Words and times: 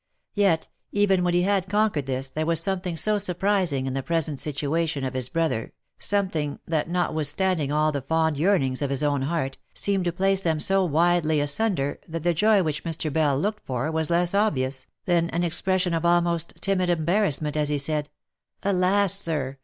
Yet, 0.33 0.67
even 0.91 1.23
when 1.23 1.35
he 1.35 1.43
had 1.43 1.69
conquered 1.69 2.07
this, 2.07 2.31
there 2.31 2.47
was 2.47 2.59
something 2.59 2.97
so 2.97 3.19
surprising 3.19 3.85
in 3.85 3.93
the 3.93 4.01
present 4.01 4.39
situation 4.39 5.03
of 5.03 5.13
his 5.13 5.29
brother, 5.29 5.73
something, 5.99 6.57
that 6.65 6.89
notwithstanding 6.89 7.71
all 7.71 7.91
the 7.91 8.01
fond 8.01 8.35
yearnings 8.35 8.81
of 8.81 8.89
his 8.89 9.03
own 9.03 9.21
heart, 9.21 9.59
seemed 9.75 10.05
to 10.05 10.11
place 10.11 10.41
them 10.41 10.59
so 10.59 10.83
widely 10.83 11.39
asunder, 11.39 11.99
that 12.07 12.23
the 12.23 12.33
joy 12.33 12.63
which 12.63 12.83
Mr. 12.83 13.13
Bell 13.13 13.37
looked 13.37 13.63
for, 13.63 13.91
was 13.91 14.09
less 14.09 14.33
obvious, 14.33 14.87
than 15.05 15.29
an 15.29 15.43
expression 15.43 15.93
of 15.93 16.03
almost 16.03 16.55
timid 16.61 16.89
embarrassment, 16.89 17.55
as 17.55 17.69
he 17.69 17.77
said, 17.77 18.09
"Alas, 18.63 19.13
sir! 19.13 19.57